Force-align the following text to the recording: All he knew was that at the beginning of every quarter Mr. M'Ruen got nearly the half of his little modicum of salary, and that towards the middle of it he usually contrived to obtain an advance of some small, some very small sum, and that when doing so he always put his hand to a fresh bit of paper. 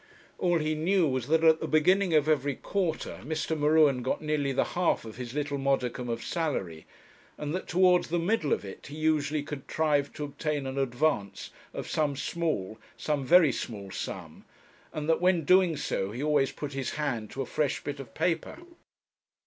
All 0.39 0.57
he 0.57 0.73
knew 0.73 1.07
was 1.07 1.27
that 1.27 1.43
at 1.43 1.59
the 1.59 1.67
beginning 1.67 2.15
of 2.15 2.27
every 2.27 2.55
quarter 2.55 3.19
Mr. 3.21 3.55
M'Ruen 3.55 4.01
got 4.01 4.19
nearly 4.19 4.51
the 4.51 4.63
half 4.73 5.05
of 5.05 5.17
his 5.17 5.35
little 5.35 5.59
modicum 5.59 6.09
of 6.09 6.23
salary, 6.23 6.87
and 7.37 7.53
that 7.53 7.67
towards 7.67 8.07
the 8.07 8.17
middle 8.17 8.51
of 8.51 8.65
it 8.65 8.87
he 8.87 8.95
usually 8.95 9.43
contrived 9.43 10.15
to 10.15 10.23
obtain 10.23 10.65
an 10.65 10.79
advance 10.79 11.51
of 11.71 11.87
some 11.87 12.15
small, 12.15 12.79
some 12.97 13.23
very 13.23 13.51
small 13.51 13.91
sum, 13.91 14.43
and 14.91 15.07
that 15.07 15.21
when 15.21 15.43
doing 15.43 15.77
so 15.77 16.09
he 16.09 16.23
always 16.23 16.51
put 16.51 16.73
his 16.73 16.95
hand 16.95 17.29
to 17.29 17.43
a 17.43 17.45
fresh 17.45 17.83
bit 17.83 17.99
of 17.99 18.15
paper. 18.15 18.57